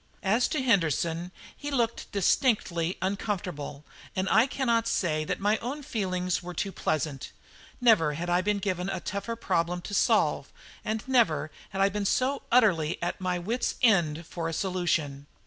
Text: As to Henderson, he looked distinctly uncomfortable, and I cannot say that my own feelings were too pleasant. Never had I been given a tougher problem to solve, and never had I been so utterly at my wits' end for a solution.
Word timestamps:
As 0.23 0.47
to 0.47 0.63
Henderson, 0.63 1.31
he 1.55 1.69
looked 1.69 2.11
distinctly 2.11 2.97
uncomfortable, 3.03 3.85
and 4.15 4.27
I 4.29 4.47
cannot 4.47 4.87
say 4.87 5.23
that 5.25 5.39
my 5.39 5.57
own 5.59 5.83
feelings 5.83 6.41
were 6.41 6.55
too 6.55 6.71
pleasant. 6.71 7.31
Never 7.79 8.13
had 8.13 8.27
I 8.27 8.41
been 8.41 8.57
given 8.57 8.89
a 8.89 8.99
tougher 8.99 9.35
problem 9.35 9.79
to 9.83 9.93
solve, 9.93 10.51
and 10.83 11.07
never 11.07 11.51
had 11.69 11.81
I 11.81 11.89
been 11.89 12.05
so 12.05 12.41
utterly 12.51 12.97
at 12.99 13.21
my 13.21 13.37
wits' 13.37 13.75
end 13.83 14.25
for 14.25 14.49
a 14.49 14.53
solution. 14.53 15.27